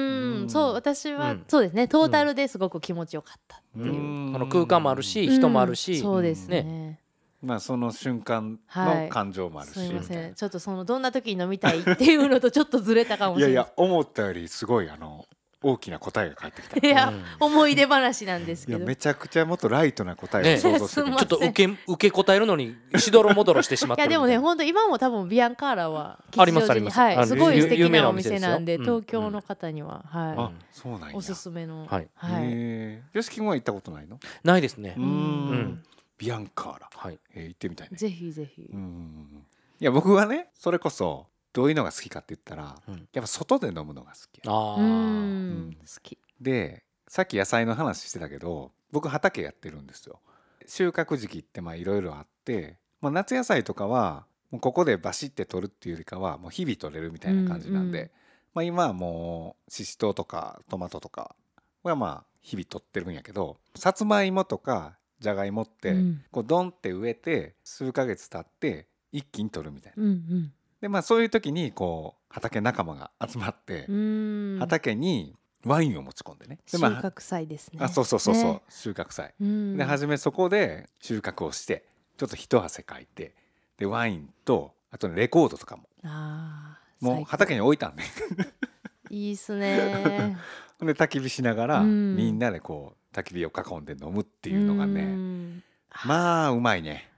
[0.42, 0.44] ん。
[0.46, 1.44] ん、そう私は、うん。
[1.46, 1.86] そうですね。
[1.88, 3.92] トータルですごく気持ちよかったっていう。
[3.92, 5.94] うの空間もあるし人もあるし。
[5.94, 7.00] うんそうですね。
[7.42, 9.04] まあその瞬間はい。
[9.04, 9.74] の感情もあるし。
[9.74, 13.52] すみまみたいせん、ちょっとそのどんな時に飲みたいっていうのとちょっとずれたかもしない。
[13.52, 15.26] やれないや思ったよりすごいあの
[15.64, 16.86] 大きな答えが返ってきた。
[16.86, 17.24] いや、うん。
[17.40, 18.86] 思い出話なんですいやけど。
[18.86, 27.00] めちゃくちゃもっとライトな答えを想像してねたちょっと受け受け答えるのにしどろもどろしてしまっいやでもね本当今も多分ビアンカーラはありますあります。
[27.00, 28.84] あのすごい素敵ななおお店なんでうん。
[28.84, 31.10] 東京の方には、あはそうなんや。
[31.12, 31.86] いおすすめの。
[31.86, 32.08] はい。
[33.12, 34.18] よしき君は行ったことないの？
[34.42, 34.94] ないですね。
[34.96, 35.06] ううん。
[35.08, 35.82] ん
[36.18, 36.88] ビアンカーラ。
[36.94, 37.18] はい。
[37.34, 37.96] えー行ってみたいね。
[37.96, 39.44] ぜひぜひ、うん。
[39.80, 43.08] いや僕はねそれこそどういうのが好きかって言ったらうん。
[43.12, 44.52] やっぱ外で飲むのが好きや。
[44.52, 44.84] ああうん。
[44.84, 44.88] う
[45.70, 45.76] ん。
[45.80, 46.18] 好き。
[46.40, 50.20] でさっき野菜の話してたけど僕畑やってるんですよ。
[50.66, 58.10] 収穫時期ってまあいろいろあってもう夏野菜とかはもうここでバシッて取るっていうよりかはもう日々取れるみたいな感じなんで、うんうん
[58.54, 61.36] まあ、今はもうししとうとかトマトとか
[61.82, 66.24] はまあ日々取ってるんやけどさつまいもとかじゃがいもってうん。
[66.30, 70.02] こうドンって植えて数ヶ月経って一気に取るみたいな。
[70.02, 70.52] うん
[70.84, 73.86] でまあそういう時にこう畑仲間が集まって
[74.60, 76.58] 畑にワインを持ち込んでね。
[76.70, 77.78] で収まあ穫祭ですね。
[77.80, 78.62] あそうそうそうそう、ね。
[78.68, 79.78] 収穫祭、うん。
[79.78, 81.86] で初めそこで収穫をして
[82.18, 83.34] ちょっと一汗かいて
[83.78, 85.84] でワインとあとねレコードとかも。
[86.02, 88.04] あーもう畑に置いたんね
[89.08, 90.36] いいっすね。
[90.80, 92.14] で焚き火しながら、うん。
[92.14, 95.62] みんなでこう焚き火を囲んで飲むっていうのがうねん。
[96.04, 97.08] まあうまいね。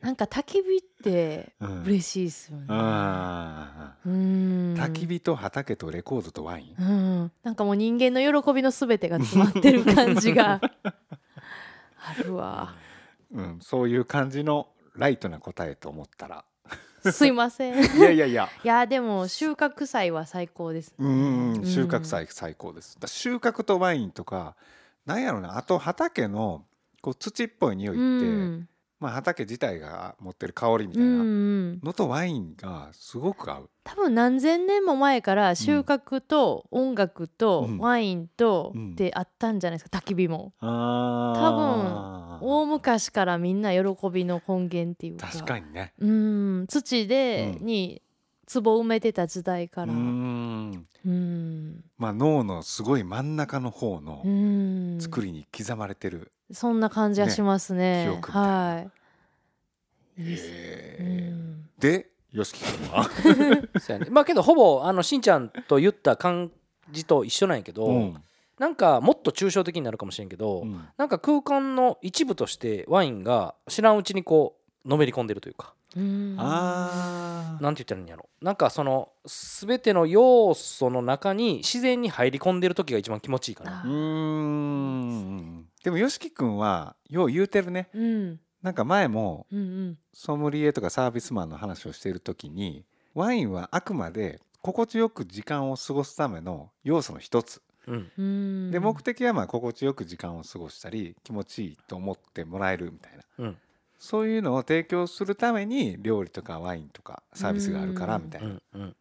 [0.00, 1.82] なんか焚き火ってうん。
[1.84, 2.66] 嬉しいっすよね。
[2.68, 4.74] あうん。
[4.74, 6.82] ー焚き火と畑とレコードとワイン？
[6.82, 6.84] う
[7.24, 10.60] ん、なんかもう人間の喜びのすべてが詰まってる感じが
[11.98, 12.74] あるわ。
[13.32, 16.44] うん、そういう感じのライトな答えと思ったら。
[17.12, 17.74] すいません。
[17.96, 18.26] いいやいや。
[18.62, 21.56] いややでも収穫祭は最高ですうんうん。
[21.56, 21.66] うん。
[21.66, 22.98] 収穫祭最高です。
[23.00, 24.56] だ収穫とワインとか
[25.06, 25.56] なんやろな。
[25.56, 26.64] あと畑の
[27.00, 28.68] こう土っぽい匂いって、うん
[29.00, 33.70] まあ、畑自体が持ってる香りみたういなんのとワインがすごく合う。
[33.82, 37.78] 多分何千年も前から収穫と音楽とうん。
[37.78, 38.94] ワインとうん。
[38.94, 40.52] であったんじゃないですか焚き火も。
[40.60, 42.44] あー。
[42.44, 45.28] 大昔からみんな喜びの根源っていうか。
[45.28, 45.94] 確かにね。
[45.98, 46.66] うん。
[46.68, 47.66] 土でうん。
[47.66, 48.02] に
[48.52, 49.92] 壺埋めてた時代かうら。
[49.92, 51.84] んうん。
[51.96, 54.98] まあ脳のすごい真ん中の方のうん。
[55.00, 56.32] 作りに刻まれてる。
[56.52, 58.06] そんな感じはしますね。
[58.06, 58.90] ねはい。
[61.78, 63.04] でよしき君は？
[63.80, 64.10] そうやね。
[64.10, 66.50] まあけどほぼあのしんちゃんと言った感
[66.90, 68.16] じと一緒なんやけど、うん。
[68.58, 70.88] なんかもっと抽象的になるかもしれんけど、うん。
[70.96, 75.72] なんか空間の一部としてワインが知らんうちにこうのめり込んでるというか。
[75.74, 75.79] うん
[76.38, 77.62] あー。
[77.62, 78.28] なんて言ったらいいんやろ。
[78.40, 83.80] なんかその全ての要素の中に自然に入り込んでる時が一番気持ちいいかな。
[83.80, 85.66] あうーん。
[85.82, 87.88] でもよしき君はよう言うてるね。
[87.92, 88.40] うん。
[88.62, 89.98] なんか前もうんうん。
[90.12, 97.62] ソムリエとかサービスマンの話をしている時にワインはあくまで心地よく時間を過ごすための要素の一つ。
[97.86, 98.70] うんうん。
[98.70, 103.24] で目的はまあ心地よく時間を過ごしたり気持ちいいと思ってもらえるみたいな。
[103.38, 103.58] うん
[104.00, 108.22] そういうのを提供するために料理とかワインとかサービスがあるからうん。
[108.24, 108.96] みたいうな、だかんうん。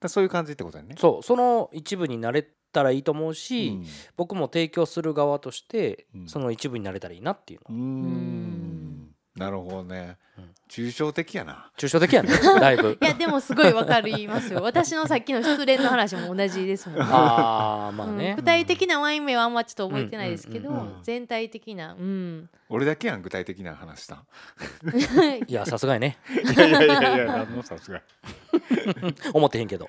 [0.00, 0.96] らそういう感じってことだよね。
[0.98, 1.22] そう。
[1.24, 3.86] その一部になれたらいいと思うし、うん。
[4.16, 6.28] 僕も提供する側としてうん。
[6.28, 8.73] その一部になれたらいいなっていうの、うーん
[9.36, 10.16] なるほどね。
[10.38, 10.54] うん。
[10.68, 11.70] 抽象的やな。
[11.76, 12.30] 抽象的やね。
[12.60, 12.96] だいぶ。
[13.00, 14.60] いやでもすごいわかりますよ。
[14.64, 17.04] 私のさっきの失恋の話も同じですもんね。
[17.10, 21.02] ああまあうんね具、体的なワイン名はあんまちょっと覚えてないですけど、うんうんうん。
[21.02, 22.48] 全体的なうん。
[22.68, 24.26] 俺だけやん具体的な話したん。
[25.48, 26.16] いやさすがやね。
[26.30, 28.00] いやいやいやいや何のさすが。
[29.32, 29.88] 思ってへんけど。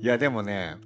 [0.00, 0.76] いやでもね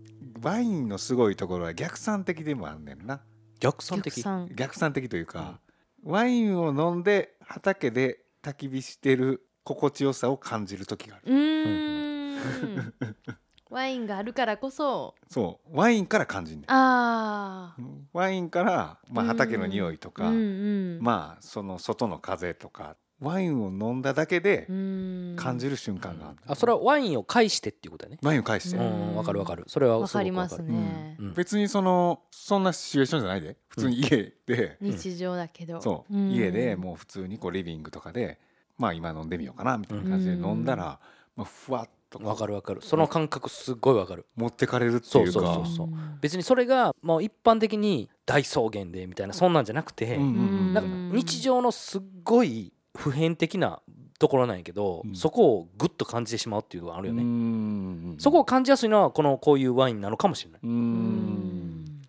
[0.43, 3.21] ワインのすごいところは逆算的でもあんねんな。
[3.61, 4.23] 逆算的？
[4.55, 4.93] 逆算。
[4.93, 5.61] 的というか、
[6.03, 11.33] ワインを飲んで畑で焚き火してる心地よさを感じる時がある。
[11.33, 12.95] うーん。
[13.71, 15.15] ワインがあるからこそ。
[15.31, 15.77] そう。
[15.77, 16.65] ワインから感じんねん。
[16.69, 17.75] あ
[18.13, 20.99] ワインから、まあ、うん畑の匂いとか、あうんうん。
[21.01, 25.37] まあその外の風とかワインを飲んだだけでうん。
[25.37, 28.19] 感じる瞬間がある、あそれはワインを介してっていうことやね。
[28.23, 29.65] ワインを返して、ううんんわかるわかる。
[29.67, 33.57] それはわかりますね、うん別にそのそんなシチュエーションじゃないで。
[33.69, 35.81] 普通に家で、日常だけど。
[35.81, 36.31] そう、ん。
[36.31, 38.39] 家でもう普通にこうリビングとかで
[38.77, 40.99] まあ今飲んでみようかなみたいな感じで飲んだら、
[41.37, 42.81] まあ、ふわっとわかるわかる。
[42.83, 44.27] その感覚すっごいわかる。
[44.37, 45.33] 持ってかれるっていうか。
[45.33, 45.89] そうそうそう
[46.21, 50.31] 別にそれがもう一般的に大草原でみたいなそんなんじゃなくて、うんうんう
[50.71, 50.75] ん。
[50.75, 53.81] なんか日常のすっごい普遍的な
[54.19, 55.17] ところなんやけど、うん。
[55.17, 60.75] そこをグッと感じてしまうっていうのがあるよね、ねそこを感じやすいのはこのこういうワインなのかもしれない、ううん。
[60.75, 62.03] ん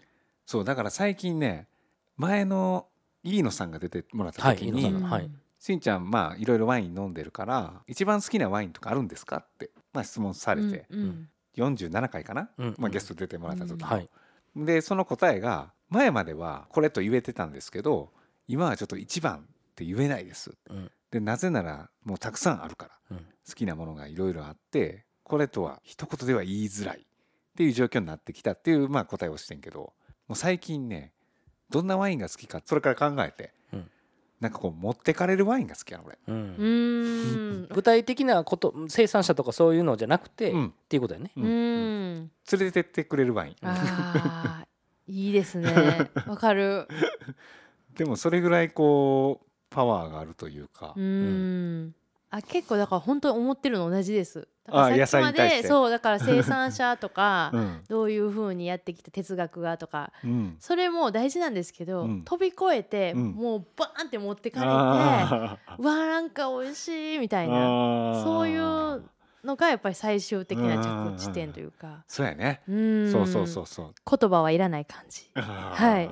[0.45, 1.67] そうだから最近ね
[2.17, 2.87] 前の
[3.23, 11.29] 飯野さんが出てもらった時に、はいしんちゃんまあいろいろワイン飲んでるから一番好きなワインとかあるんですかって、まあ、質問されて、うんうん。
[11.55, 12.75] 47回かな、うん。
[12.77, 14.09] まあ、ゲスト出てもらった時の、はい。
[14.57, 18.11] でその答えが前まではこれと言えてたんですけど
[18.45, 20.55] 今はちょっと一番って言えないです。
[20.69, 20.91] うん。
[21.11, 23.17] でなぜならもうたくさんあるから。
[23.17, 23.25] うん。
[23.47, 27.03] 好きなものがいろいろあってこれとは一言では言いづらいっ
[27.57, 31.11] ていう状況になってきたっていうまあ答えをしてんけどもう最近ね
[31.69, 33.89] どんなワインが好きかそれから考えて、うん。
[34.39, 36.17] なんかこう持ってかれるワインが好きやの俺。
[36.27, 37.67] うん。
[37.73, 40.73] 具体的なこと生産者とかそういうのじゃなくて、っうん。
[40.89, 42.13] ていうことだよね、ううん。
[42.25, 42.31] ん。
[42.51, 43.55] 連れてってくれるワイン。
[45.07, 45.73] いいですね。
[46.27, 46.87] わかる。
[47.97, 50.93] でもそれぐらいこうパワーがあるというか。
[50.95, 51.95] う、ん。
[52.29, 54.47] あ結構だから本当に思ってるの同じです。
[54.65, 55.61] だからあ野菜に対して。
[55.63, 57.83] でそうだから生産者とか うん。
[57.87, 62.23] どういうふうにやってきた哲学がとかうん、それも大事なんですけど、うん。
[62.23, 63.31] 飛び越えて、うん。
[63.31, 69.03] もうバーンって持ってかれてあう わーなんか美味しいみたーいなそういう
[69.43, 72.03] のがやっぱり最終的な着地点というか。
[72.07, 73.11] そうやね、うん。
[73.11, 74.17] そうそうそうそう。
[74.17, 75.29] 言葉はいらない感じ。
[75.35, 76.11] はい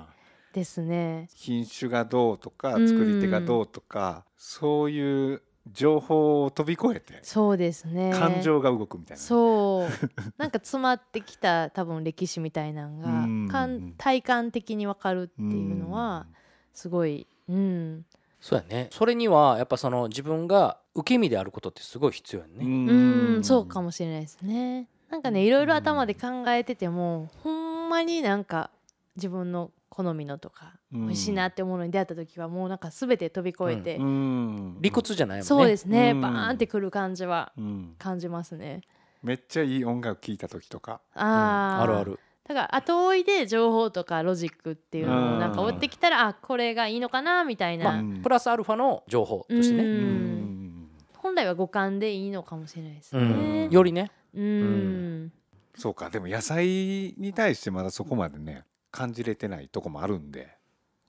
[0.54, 1.28] ですね。
[1.36, 2.88] 品種がどうとかうん。
[2.88, 8.12] 作り手がどうとか、そういう情報を飛び越えてそうですね。
[8.14, 9.90] 感情が動くみたいな、そう。
[10.38, 13.48] なんか詰まってきた多分歴史みたいなのうん。
[13.48, 16.26] がかん体感的に分かるっていうのは
[16.74, 18.06] すごい、うん、
[18.40, 18.88] そうやね。
[18.92, 24.88] それにはやっぱその自分が受け身であることってすごい必要やね、うん、そうかもしれないですね。
[25.10, 28.72] なんかねいろいろ頭で考えててもほんまになんか
[29.16, 31.08] 自分の好みのとかうん。
[31.08, 34.78] 美味しいなって思うのに出会った時はもうなんか全て飛び越えて、うん。
[34.80, 35.46] 理屈じゃないもんね。
[35.46, 36.22] そうですね、うん。
[36.22, 37.96] バーンってくる感じはうん。
[38.00, 38.82] 感じますね。
[39.22, 41.02] めっちゃいい音楽聴いた時とか。
[41.14, 42.20] あー、あるある。
[42.48, 48.22] だから後追いで情報とかロジックっていうのをなんか追ってきたらあこれがいいのかなみたいな、うん。
[48.22, 50.90] プラスアルファの情報としてうね、うん。
[51.18, 53.70] 本来は五感でいいのかもしれないですうねん。
[53.70, 54.10] よりね。
[54.34, 55.32] うん。
[55.76, 56.10] そうか。
[56.10, 60.50] でも野菜に対してまだそこまでね感じれてないとこもあるんで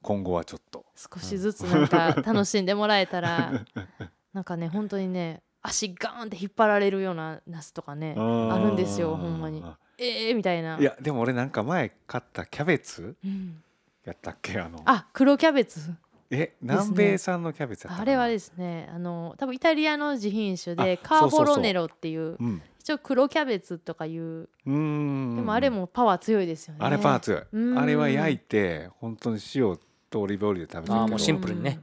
[0.03, 0.85] 今後はちょっと。
[0.97, 3.53] 少しずつなんか楽しんでもらえたら
[4.33, 9.63] なんかね本当にね足ガーンって引っ張られるようなナスとかねあるんですよほんまに。
[9.99, 10.79] えーみたいな。
[10.79, 13.63] いやでも俺なんか前買ったキャベツうん。
[14.05, 14.83] やったっけあの。
[14.85, 15.95] あ黒キャベツ。
[16.31, 18.03] え南米産のキャベツやったかな。
[18.03, 24.23] あれはですねあの多分イタリアの自品種であカーボロネロっていううん一応黒キャベツとかいう。
[24.23, 25.37] うーん。
[25.37, 26.81] でもあれもパワー強いですよね。
[26.83, 27.43] あれパー強い。
[27.53, 27.79] うん。
[27.79, 29.79] あれは焼いて本当に塩
[30.11, 31.81] とオリーブオイルで食べてるあーもうシンプルにね。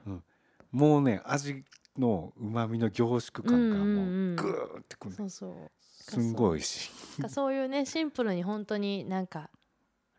[0.72, 1.64] もうね味
[1.98, 4.34] のうまみの凝縮感がもうんうんうん。
[4.34, 5.16] うグーってくる。
[5.16, 5.72] そうそう。
[5.88, 7.22] すんごい美味しい。
[7.22, 9.50] なんかそういうねシンプルに本当になんか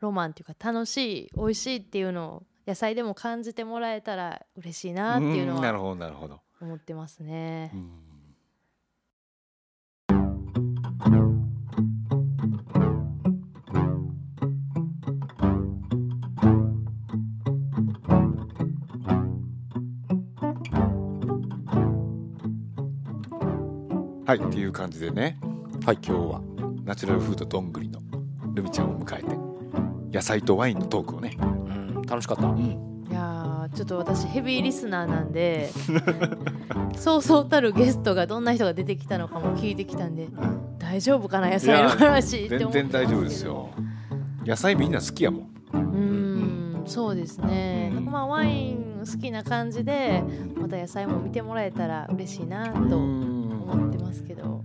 [0.00, 6.40] ロマンっていうか楽しい美味しいっていうのを野菜でも感じてもらえたら嬉しいなっていうのはんなるほどなるほど。
[6.62, 7.70] 思ってますね。
[7.74, 7.76] う。
[7.76, 8.09] ん
[24.30, 24.38] はい。
[24.38, 25.40] っていう感じでね。
[25.84, 25.98] はい。
[26.06, 26.40] 今日は
[26.84, 27.98] ナチュラルフードどんぐりの
[28.54, 29.36] ルミちゃんを迎えて
[30.16, 32.60] 野菜とワインのトークをね、うん、楽しかった、うん、
[33.10, 35.70] いやーちょっと私ヘビーリスナーなんで
[36.96, 40.28] そうそうたるゲストがどんな人が出てきたのかも聞いてきたんで
[40.78, 43.70] 大丈夫かな野菜の話って全思って然大丈夫ですよ。
[44.46, 45.40] 野菜みんな好きやもん。
[45.72, 48.04] うーんそうですね、うん。
[48.04, 50.22] まあワイン好きな感じで
[50.56, 52.96] また野菜も見てもらえたら嬉しいなと
[53.72, 54.64] 思ってますけど。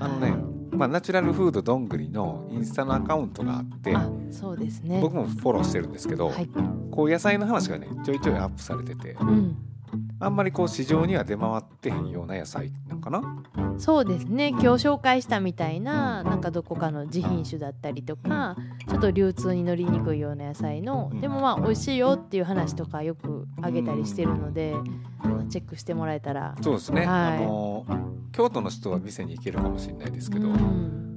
[0.00, 0.34] あのね、
[0.72, 5.00] まあ、ナチュラルフードどんぐりのインスタのアカウントがあってあそうですね。
[5.00, 6.48] 僕もフォローしてるんですけど、はい、
[6.90, 9.56] こう野菜の話がねちょいちょいアップされててうん、
[10.22, 13.42] あんまりこう市場には出回ってへんような野菜なんかな？
[13.78, 14.50] そうですね。
[14.50, 18.56] 今日紹介したみたいななんかどこかの自品種だったりとか
[18.88, 21.20] ちょっと流通に乗りにくいような野菜のうん。
[21.20, 24.74] でもまあ美味しいよっていう話とかよくあげたりしてるので
[25.50, 26.54] チェックしてもらえたら。
[26.62, 27.36] そうですね、はい。
[27.38, 27.84] あの
[28.30, 31.11] 京都の人は店に行けるかもしれないですけど、うん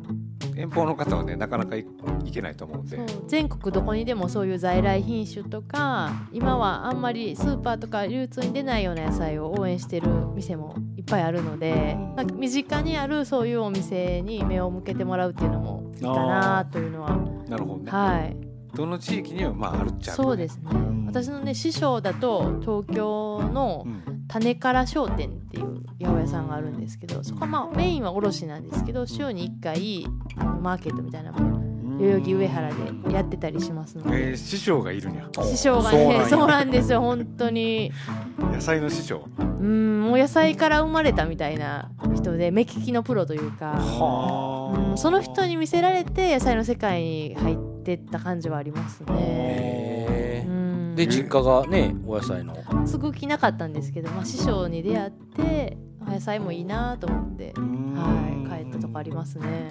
[0.55, 1.85] 遠方の方はねなかなか行
[2.31, 2.99] けないと思うんで。
[3.27, 17.17] 全国どこにでもそういう在来品種とか今はあんまりスーパーとか流通に出ないような野菜を応援してる店もいっぱいあるので、まあ、身近にあるそういうお店に目を向けてもらうっていうのもいいかなというのは。
[17.47, 18.37] なるほどね、はい。
[18.75, 20.69] どの地域にはまああるっちゃある、そうですね。
[21.07, 30.05] 私のね師匠だと東京のうん種から商店っていう八百屋さんがあるんですけどそこはまあメインは卸なんですけど週に1回
[30.37, 31.65] あのマーケットみたいなのも
[31.99, 34.31] 代々木上原でやってたりしますので。
[34.31, 35.29] えー師匠がいるにゃ。
[35.43, 37.91] 師匠がねそうなんですよ本当に。
[38.51, 39.27] 野菜の師匠。
[39.37, 49.84] うんもう野菜から生まれたみたいな人で目利きのプロというか、はうん、その人に見せられて野菜の世界に入ってった感じはありますね。
[50.95, 52.55] で実家がねお野菜の。
[52.85, 59.69] 継ぐ気なかったんですけど、まあ、師匠に出会ってあ野菜もいいなと思って、はい、帰ったとこありますね。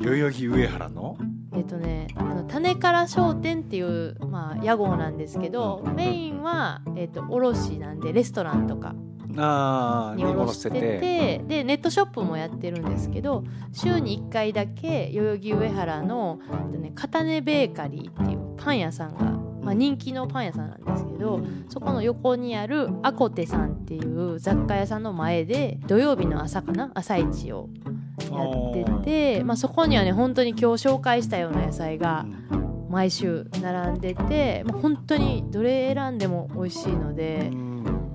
[0.00, 1.16] 代々木上原の？
[1.52, 8.94] えっ、とねあの種から商店っていう、まあ、屋号なんですけどメインは、えっと卸なんでレストランとか
[9.36, 26.90] ああに卸しててでネットショップもやってるんですけど週に1回だけ代々木上原の、えっとね、片根ベーカリーっていうパン屋さんが、まあ、人気のパン屋さんなんですけどそこの横にあるアコテさんっていう雑貨屋さんの前で土曜日の朝かな？
[26.94, 27.68] 朝市を
[28.30, 32.26] やってて、まあ、そこにはね本当に今日紹介したような野菜が
[32.88, 37.50] 毎週並んでて、まあ、本当にどれ選んでも美味しいので。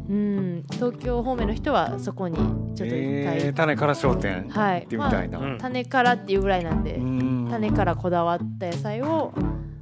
[0.09, 2.43] うん、東京方面の人はそこにちょっ
[2.77, 4.81] と一回、えー、種から商店はい。
[4.81, 7.47] 行ってみたいな、まあうん種からっていうぐらいなんで、うん。
[7.47, 9.31] 種からこだわった野菜を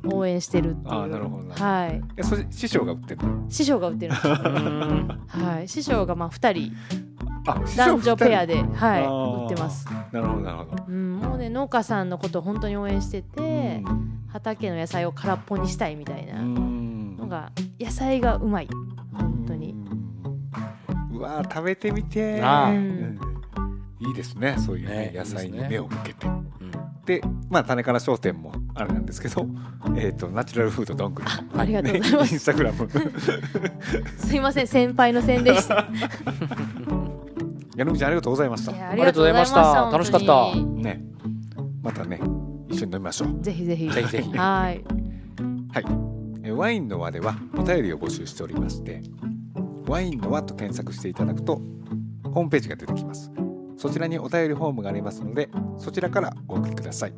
[0.06, 0.94] 応援してるっていう。
[0.94, 2.02] あーなるほどなはい。
[2.18, 3.46] えそれ師匠が売ってるの？
[3.50, 4.34] 師匠が売ってるんですよ。
[4.34, 5.22] うん。
[5.28, 5.68] はい。
[5.68, 6.74] 師匠がまあ2人。
[7.50, 13.82] あ師匠男女ペアでで、はい、売ってます、なるほどなるほど、うん、もうね農家さんのことを本当に応援してて、
[14.28, 16.42] 畑の野菜を空っぽにしたいみたいな。
[16.42, 17.16] うん。
[17.16, 18.68] のが野菜がうまい。
[19.14, 19.74] 本当に。
[21.14, 22.44] うわー食べてみて。
[24.00, 25.14] いいですねそういう、ねね。
[25.16, 26.28] 野菜に目を向けて。
[26.28, 26.42] うん。
[27.06, 29.48] でまあ種から商店もあれなんですけど
[29.96, 32.34] えっ、とナチュラルフードどんぐりありがとうございます。
[32.34, 32.90] インスタグラム。
[34.18, 35.88] すいません先輩の宣でした
[37.76, 38.72] 矢野口ありがとうございました。
[38.72, 39.60] ありがとうございました。
[39.60, 40.12] ありがとうございました。
[40.12, 40.56] 楽しかった。
[40.82, 41.04] ね。
[41.82, 42.20] またね
[42.70, 43.42] 一一緒に飲みましょう。
[43.42, 43.90] ぜひぜひ。
[43.90, 44.38] ぜひぜひ。
[44.38, 44.84] はい。
[45.74, 45.86] はい。
[46.44, 49.02] えワインの輪ではお便りを募集しておりまして
[49.88, 51.62] ワインの輪と検索していただくと
[52.24, 53.32] ホームページが出てきます。
[53.78, 57.14] そちらにお便りフォームがありますのでそちらからお送りください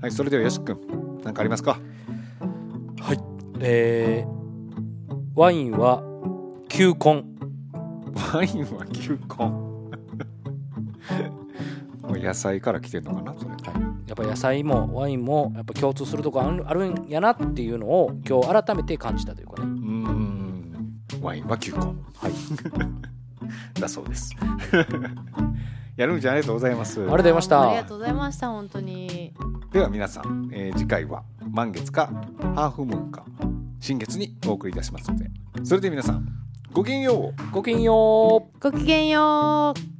[0.00, 1.78] はいそれではよしくん何かありますか？
[3.00, 3.18] はい。
[3.60, 4.30] えー、
[5.34, 6.02] ワインは
[6.68, 7.24] 球根。
[8.34, 9.46] ワインは球根。
[12.06, 13.54] もう野菜から来てるのかなそれ。
[14.06, 19.68] やっぱ野菜もワインもやっぱ共通するとこあるんやなっていうのを今日改めて感じたというかね。
[19.68, 21.02] うーん。
[21.20, 21.78] ワインは球根。
[21.78, 21.92] は
[22.28, 22.32] い。
[23.80, 24.34] だそうです
[25.96, 27.00] やるんじゃありがとうございます。
[27.00, 27.62] ありがとうございました。
[27.62, 29.32] ありがとうございました本当に。
[29.72, 32.06] では皆さん、えー次回は満月か
[32.54, 33.24] ハーフムーンか
[33.80, 35.30] 新月にお送りいたしますので。
[35.64, 36.26] それでは皆さん
[36.72, 37.50] ごきげんよう。
[37.50, 38.60] ごきげんよう。
[38.60, 39.95] ごきげんよう